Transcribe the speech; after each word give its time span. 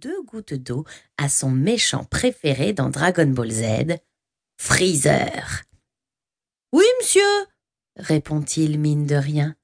deux 0.00 0.22
gouttes 0.22 0.54
d'eau 0.54 0.84
à 1.18 1.28
son 1.28 1.50
méchant 1.50 2.04
préféré 2.04 2.72
dans 2.72 2.88
Dragon 2.88 3.26
Ball 3.26 3.50
Z, 3.50 3.98
Freezer. 4.56 5.62
Oui, 6.72 6.84
monsieur, 7.00 7.46
répond-il 7.96 8.78
mine 8.78 9.06
de 9.06 9.16
rien. 9.16 9.56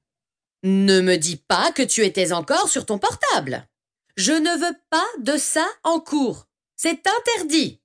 Ne 0.63 1.01
me 1.01 1.17
dis 1.17 1.37
pas 1.37 1.71
que 1.71 1.81
tu 1.81 2.05
étais 2.05 2.33
encore 2.33 2.69
sur 2.69 2.85
ton 2.85 2.99
portable. 2.99 3.67
Je 4.15 4.33
ne 4.33 4.59
veux 4.59 4.77
pas 4.89 5.07
de 5.19 5.37
ça 5.37 5.65
en 5.83 5.99
cours. 5.99 6.47
C'est 6.75 7.07
interdit. 7.07 7.81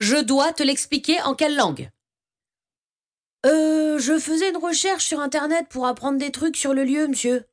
Je 0.00 0.16
dois 0.16 0.52
te 0.52 0.62
l'expliquer 0.62 1.20
en 1.22 1.34
quelle 1.34 1.56
langue? 1.56 1.90
Euh, 3.44 3.98
je 3.98 4.18
faisais 4.18 4.50
une 4.50 4.56
recherche 4.56 5.04
sur 5.04 5.20
Internet 5.20 5.66
pour 5.68 5.86
apprendre 5.86 6.18
des 6.18 6.32
trucs 6.32 6.56
sur 6.56 6.72
le 6.72 6.84
lieu, 6.84 7.06
monsieur. 7.06 7.44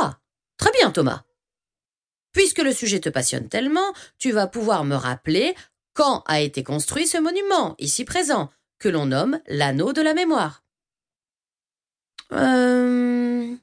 Ah, 0.00 0.20
très 0.56 0.70
bien, 0.72 0.90
Thomas. 0.90 1.25
Puisque 2.36 2.58
le 2.58 2.74
sujet 2.74 3.00
te 3.00 3.08
passionne 3.08 3.48
tellement, 3.48 3.94
tu 4.18 4.30
vas 4.30 4.46
pouvoir 4.46 4.84
me 4.84 4.94
rappeler 4.94 5.54
quand 5.94 6.22
a 6.26 6.42
été 6.42 6.62
construit 6.62 7.06
ce 7.06 7.16
monument, 7.16 7.74
ici 7.78 8.04
présent, 8.04 8.50
que 8.78 8.90
l'on 8.90 9.06
nomme 9.06 9.40
l'anneau 9.46 9.94
de 9.94 10.02
la 10.02 10.12
mémoire. 10.12 10.62
Euh, 12.32 13.56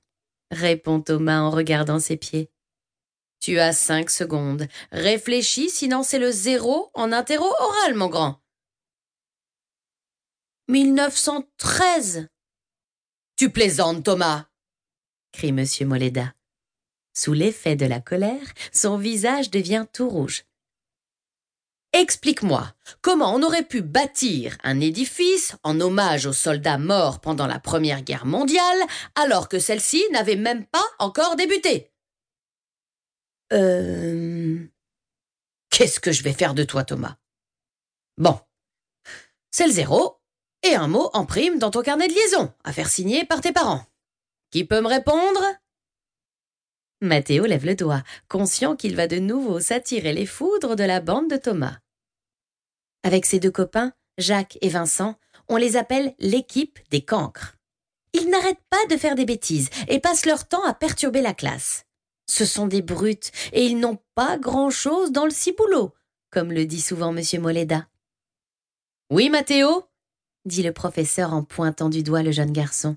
répond 0.50 1.02
Thomas 1.02 1.42
en 1.42 1.52
regardant 1.52 2.00
ses 2.00 2.18
pieds. 2.18 2.50
Tu 3.40 3.60
as 3.60 3.74
cinq 3.74 4.10
secondes. 4.10 4.68
Réfléchis, 4.92 5.70
sinon 5.70 6.02
c'est 6.02 6.18
le 6.18 6.32
zéro 6.32 6.90
en 6.96 7.12
interro 7.12 7.46
oral, 7.60 7.94
mon 7.94 8.08
grand. 8.08 8.42
1913. 10.70 12.28
Tu 13.36 13.52
plaisantes, 13.52 14.04
Thomas 14.04 14.48
crie 15.32 15.50
M. 15.50 15.66
Moleda. 15.88 16.34
Sous 17.14 17.34
l'effet 17.34 17.76
de 17.76 17.86
la 17.86 18.00
colère, 18.00 18.54
son 18.72 18.98
visage 18.98 19.52
devient 19.52 19.86
tout 19.94 20.10
rouge. 20.10 20.46
Explique-moi, 21.94 22.74
comment 23.02 23.36
on 23.36 23.44
aurait 23.44 23.68
pu 23.68 23.82
bâtir 23.82 24.58
un 24.64 24.80
édifice 24.80 25.56
en 25.64 25.80
hommage 25.80 26.26
aux 26.26 26.34
soldats 26.34 26.80
morts 26.80 27.22
pendant 27.22 27.46
la 27.46 27.60
Première 27.60 28.02
Guerre 28.02 28.26
mondiale 28.26 28.82
alors 29.14 29.48
que 29.48 29.60
celle-ci 29.60 30.04
n'avait 30.12 30.36
même 30.36 30.66
pas 30.66 30.86
encore 30.98 31.36
débuté? 31.36 31.92
Euh. 33.52 34.68
Qu'est-ce 35.70 36.00
que 36.00 36.12
je 36.12 36.24
vais 36.24 36.34
faire 36.34 36.56
de 36.56 36.64
toi, 36.64 36.84
Thomas? 36.84 37.18
Bon, 38.18 38.40
c'est 39.52 39.68
le 39.68 39.74
zéro 39.74 40.20
et 40.64 40.74
un 40.74 40.88
mot 40.88 41.12
en 41.14 41.28
prime 41.28 41.60
dans 41.60 41.70
ton 41.70 41.84
carnet 41.84 42.08
de 42.08 42.14
liaison 42.14 42.52
à 42.64 42.74
faire 42.74 42.90
signer 42.90 43.24
par 43.24 43.42
tes 43.42 43.52
parents. 43.52 43.86
Qui 44.50 44.66
peut 44.66 44.82
me 44.82 44.88
répondre? 44.88 45.44
Mathéo 47.04 47.46
lève 47.46 47.66
le 47.66 47.76
doigt, 47.76 48.02
conscient 48.30 48.78
qu'il 48.78 48.96
va 48.96 49.08
de 49.08 49.20
nouveau 49.20 49.60
s'attirer 49.60 50.14
les 50.14 50.26
foudres 50.26 50.78
de 50.78 50.86
la 50.86 51.02
bande 51.02 51.30
de 51.30 51.36
Thomas. 51.36 51.78
Avec 53.04 53.26
ses 53.26 53.40
deux 53.40 53.52
copains, 53.52 53.92
Jacques 54.18 54.58
et 54.62 54.70
Vincent, 54.70 55.16
on 55.50 55.58
les 55.58 55.76
appelle 55.76 56.16
l'équipe 56.20 56.80
des 56.92 57.04
cancres. 57.04 57.58
Ils 58.14 58.30
n'arrêtent 58.30 58.64
pas 58.70 58.86
de 58.90 58.96
faire 58.96 59.16
des 59.16 59.26
bêtises 59.26 59.70
et 59.90 60.00
passent 60.00 60.26
leur 60.26 60.48
temps 60.48 60.64
à 60.64 60.74
perturber 60.74 61.22
la 61.22 61.34
classe. 61.34 61.86
Ce 62.26 62.46
sont 62.46 62.68
des 62.68 62.82
brutes 62.82 63.32
et 63.52 63.66
ils 63.66 63.78
n'ont 63.78 64.00
pas 64.16 64.38
grand-chose 64.38 65.12
dans 65.12 65.26
le 65.26 65.32
ciboulot, 65.32 65.94
comme 66.30 66.54
le 66.54 66.66
dit 66.66 66.80
souvent 66.80 67.14
M. 67.14 67.22
Moleda. 67.42 67.88
Oui, 69.10 69.30
Mathéo 69.30 69.84
dit 70.46 70.64
le 70.64 70.72
professeur 70.72 71.34
en 71.34 71.44
pointant 71.44 71.90
du 71.90 72.02
doigt 72.02 72.24
le 72.24 72.32
jeune 72.32 72.54
garçon. 72.54 72.96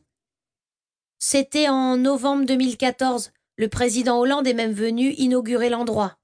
C'était 1.19 1.69
en 1.69 1.97
novembre 1.97 2.47
2014. 2.47 3.33
Le 3.59 3.69
président 3.69 4.19
Hollande 4.19 4.47
est 4.47 4.55
même 4.55 4.73
venu 4.73 5.13
inaugurer 5.13 5.71
l'endroit, 5.71 6.19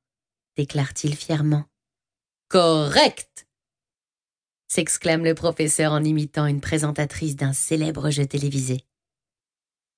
déclare-t-il 0.57 1.17
fièrement. 1.17 1.65
Correct 2.49 3.47
s'exclame 4.69 5.25
le 5.25 5.35
professeur 5.35 5.93
en 5.93 6.03
imitant 6.03 6.47
une 6.47 6.63
présentatrice 6.63 7.37
d'un 7.37 7.53
célèbre 7.53 8.09
jeu 8.09 8.27
télévisé. 8.27 8.87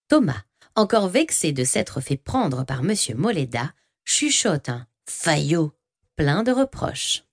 Thomas, 0.08 0.42
encore 0.74 1.08
vexé 1.08 1.52
de 1.52 1.62
s'être 1.62 2.00
fait 2.00 2.16
prendre 2.16 2.64
par 2.64 2.80
M. 2.80 2.92
Moleda, 3.16 3.72
chuchote 4.04 4.68
un 4.68 4.86
faillot 5.08 5.72
plein 6.16 6.42
de 6.42 6.50
reproches. 6.50 7.24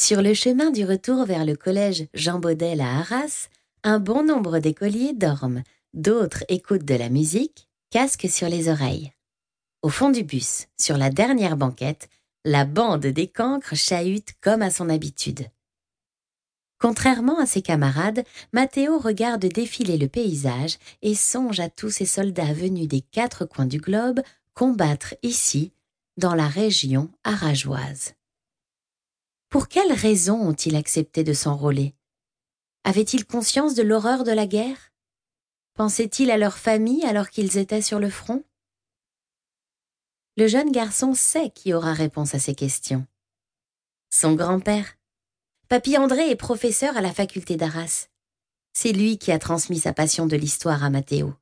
Sur 0.00 0.22
le 0.22 0.34
chemin 0.34 0.70
du 0.70 0.84
retour 0.84 1.24
vers 1.24 1.44
le 1.44 1.54
collège 1.54 2.08
Jean 2.14 2.40
Baudel 2.40 2.80
à 2.80 2.98
Arras, 2.98 3.48
un 3.84 3.98
bon 4.00 4.24
nombre 4.24 4.58
d'écoliers 4.58 5.12
dorment, 5.12 5.62
d'autres 5.94 6.44
écoutent 6.48 6.84
de 6.84 6.94
la 6.94 7.08
musique, 7.08 7.68
casque 7.90 8.28
sur 8.28 8.48
les 8.48 8.68
oreilles. 8.68 9.12
Au 9.82 9.88
fond 9.88 10.10
du 10.10 10.22
bus, 10.24 10.66
sur 10.78 10.98
la 10.98 11.10
dernière 11.10 11.56
banquette, 11.56 12.08
la 12.44 12.64
bande 12.64 13.06
des 13.06 13.28
cancres 13.28 13.76
chahute 13.76 14.32
comme 14.40 14.62
à 14.62 14.70
son 14.70 14.88
habitude. 14.88 15.46
Contrairement 16.78 17.38
à 17.38 17.46
ses 17.46 17.62
camarades, 17.62 18.24
Mathéo 18.52 18.98
regarde 18.98 19.44
défiler 19.44 19.98
le 19.98 20.08
paysage 20.08 20.78
et 21.02 21.14
songe 21.14 21.58
à 21.60 21.68
tous 21.68 21.90
ces 21.90 22.06
soldats 22.06 22.52
venus 22.52 22.86
des 22.86 23.00
quatre 23.00 23.44
coins 23.44 23.66
du 23.66 23.78
globe 23.78 24.20
combattre 24.54 25.14
ici, 25.22 25.72
dans 26.16 26.34
la 26.34 26.48
région 26.48 27.10
arageoise. 27.24 28.14
Pour 29.48 29.68
quelles 29.68 29.92
raisons 29.92 30.40
ont-ils 30.40 30.76
accepté 30.76 31.24
de 31.24 31.32
s'enrôler? 31.32 31.94
Avaient-ils 32.84 33.26
conscience 33.26 33.74
de 33.74 33.82
l'horreur 33.82 34.24
de 34.24 34.32
la 34.32 34.46
guerre? 34.46 34.92
Pensaient-ils 35.74 36.30
à 36.30 36.38
leur 36.38 36.58
famille 36.58 37.04
alors 37.04 37.30
qu'ils 37.30 37.58
étaient 37.58 37.82
sur 37.82 37.98
le 38.00 38.10
front? 38.10 38.44
Le 40.36 40.46
jeune 40.46 40.70
garçon 40.70 41.14
sait 41.14 41.50
qui 41.50 41.74
aura 41.74 41.92
réponse 41.92 42.34
à 42.34 42.38
ces 42.38 42.54
questions. 42.54 43.06
Son 44.10 44.34
grand-père. 44.34 44.94
Papy 45.68 45.98
André 45.98 46.30
est 46.30 46.36
professeur 46.36 46.96
à 46.96 47.00
la 47.00 47.12
faculté 47.12 47.56
d'Arras. 47.56 48.08
C'est 48.72 48.92
lui 48.92 49.18
qui 49.18 49.32
a 49.32 49.38
transmis 49.38 49.80
sa 49.80 49.92
passion 49.92 50.26
de 50.26 50.36
l'histoire 50.36 50.84
à 50.84 50.90
Mathéo. 50.90 51.34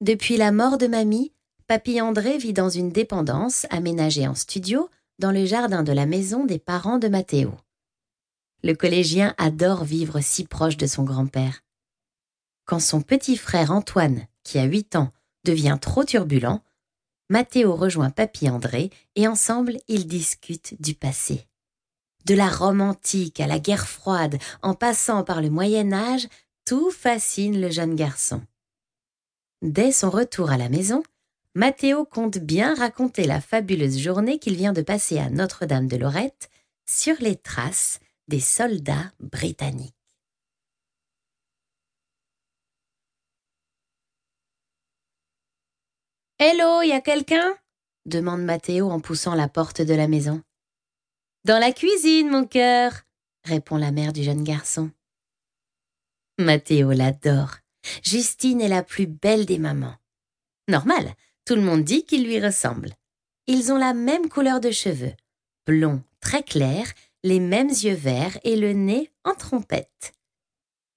Depuis 0.00 0.36
la 0.36 0.52
mort 0.52 0.76
de 0.76 0.86
mamie, 0.86 1.32
Papy 1.66 2.00
André 2.00 2.36
vit 2.36 2.52
dans 2.52 2.68
une 2.68 2.90
dépendance 2.90 3.66
aménagée 3.70 4.28
en 4.28 4.34
studio 4.34 4.90
dans 5.18 5.30
le 5.30 5.46
jardin 5.46 5.82
de 5.82 5.92
la 5.92 6.04
maison 6.04 6.44
des 6.44 6.58
parents 6.58 6.98
de 6.98 7.08
Mathéo. 7.08 7.54
Le 8.64 8.74
collégien 8.74 9.34
adore 9.36 9.84
vivre 9.84 10.20
si 10.22 10.46
proche 10.46 10.78
de 10.78 10.86
son 10.86 11.04
grand-père. 11.04 11.60
Quand 12.64 12.80
son 12.80 13.02
petit 13.02 13.36
frère 13.36 13.70
Antoine, 13.70 14.26
qui 14.42 14.58
a 14.58 14.64
huit 14.64 14.96
ans, 14.96 15.12
devient 15.44 15.76
trop 15.78 16.02
turbulent, 16.02 16.62
Mathéo 17.28 17.76
rejoint 17.76 18.08
Papy 18.08 18.48
André 18.48 18.88
et 19.16 19.28
ensemble 19.28 19.76
ils 19.86 20.06
discutent 20.06 20.80
du 20.80 20.94
passé. 20.94 21.46
De 22.24 22.34
la 22.34 22.48
Rome 22.48 22.80
antique 22.80 23.38
à 23.38 23.46
la 23.46 23.58
guerre 23.58 23.86
froide, 23.86 24.38
en 24.62 24.72
passant 24.72 25.24
par 25.24 25.42
le 25.42 25.50
Moyen 25.50 25.92
Âge, 25.92 26.26
tout 26.64 26.90
fascine 26.90 27.60
le 27.60 27.70
jeune 27.70 27.94
garçon. 27.94 28.40
Dès 29.60 29.92
son 29.92 30.08
retour 30.08 30.50
à 30.50 30.56
la 30.56 30.70
maison, 30.70 31.02
Mathéo 31.54 32.06
compte 32.06 32.38
bien 32.38 32.74
raconter 32.74 33.24
la 33.24 33.42
fabuleuse 33.42 33.98
journée 33.98 34.38
qu'il 34.38 34.56
vient 34.56 34.72
de 34.72 34.80
passer 34.80 35.18
à 35.18 35.28
Notre-Dame 35.28 35.86
de 35.86 35.98
Lorette 35.98 36.48
sur 36.86 37.16
les 37.20 37.36
traces 37.36 38.00
des 38.28 38.40
soldats 38.40 39.12
britanniques. 39.20 39.94
Hello, 46.38 46.82
y 46.82 46.92
a 46.92 47.00
quelqu'un? 47.00 47.56
demande 48.06 48.42
Mathéo 48.42 48.90
en 48.90 49.00
poussant 49.00 49.34
la 49.34 49.48
porte 49.48 49.80
de 49.80 49.94
la 49.94 50.08
maison. 50.08 50.42
Dans 51.44 51.58
la 51.58 51.72
cuisine, 51.72 52.30
mon 52.30 52.46
cœur, 52.46 53.02
répond 53.44 53.76
la 53.76 53.92
mère 53.92 54.12
du 54.12 54.22
jeune 54.22 54.44
garçon. 54.44 54.90
Mathéo 56.38 56.92
l'adore. 56.92 57.58
Justine 58.02 58.60
est 58.60 58.68
la 58.68 58.82
plus 58.82 59.06
belle 59.06 59.46
des 59.46 59.58
mamans. 59.58 59.96
Normal, 60.68 61.14
tout 61.44 61.54
le 61.54 61.62
monde 61.62 61.84
dit 61.84 62.04
qu'il 62.04 62.24
lui 62.24 62.40
ressemble. 62.40 62.94
Ils 63.46 63.72
ont 63.72 63.76
la 63.76 63.92
même 63.92 64.28
couleur 64.30 64.60
de 64.60 64.70
cheveux, 64.70 65.12
blond 65.66 66.02
très 66.20 66.42
clair, 66.42 66.90
les 67.24 67.40
mêmes 67.40 67.70
yeux 67.70 67.94
verts 67.94 68.38
et 68.44 68.54
le 68.54 68.74
nez 68.74 69.10
en 69.24 69.34
trompette. 69.34 70.12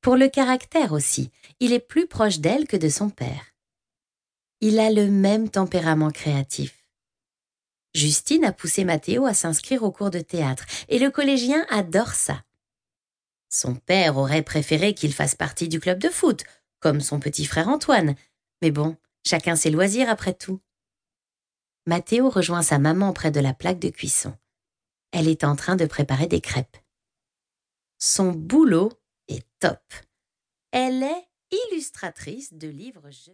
Pour 0.02 0.18
le 0.18 0.28
caractère 0.28 0.92
aussi, 0.92 1.32
il 1.62 1.72
est 1.72 1.80
plus 1.80 2.06
proche 2.06 2.40
d'elle 2.40 2.68
que 2.68 2.76
de 2.76 2.90
son 2.90 3.10
père. 3.10 3.56
Il 4.60 4.78
a 4.80 4.92
le 4.92 5.08
même 5.10 5.50
tempérament 5.50 6.12
créatif. 6.12 6.86
Justine 7.96 8.44
a 8.44 8.52
poussé 8.52 8.84
Mathéo 8.84 9.26
à 9.26 9.34
s'inscrire 9.34 9.84
au 9.84 9.92
cours 9.92 10.12
de 10.12 10.20
théâtre 10.20 10.66
et 10.90 11.00
le 11.00 11.10
collégien 11.10 11.66
adore 11.70 12.12
ça. 12.12 12.44
Son 13.50 13.76
père 13.76 14.18
aurait 14.18 14.44
préféré 14.44 14.94
qu'il 14.94 15.14
fasse 15.14 15.34
partie 15.34 15.70
du 15.70 15.80
club 15.80 15.98
de 15.98 16.10
foot, 16.10 16.44
comme 16.82 17.00
son 17.00 17.22
petit 17.22 17.46
frère 17.46 17.70
Antoine, 17.70 18.16
mais 18.62 18.72
bon, 18.72 18.98
chacun 19.26 19.56
ses 19.56 19.70
loisirs 19.70 20.10
après 20.10 20.34
tout. 20.34 20.60
Mathéo 21.86 22.30
rejoint 22.30 22.64
sa 22.64 22.80
maman 22.80 23.14
près 23.14 23.32
de 23.32 23.40
la 23.40 23.54
plaque 23.54 23.80
de 23.80 23.90
cuisson. 23.90 24.36
Elle 25.12 25.28
est 25.28 25.44
en 25.44 25.56
train 25.56 25.76
de 25.76 25.86
préparer 25.86 26.28
des 26.28 26.42
crêpes. 26.42 26.78
Son 27.98 28.32
boulot 28.32 28.92
est 29.28 29.46
top. 29.60 29.82
Elle 30.72 31.04
est 31.04 31.28
illustratrice 31.72 32.54
de 32.54 32.68
livres 32.68 33.10
jeunesse. 33.10 33.26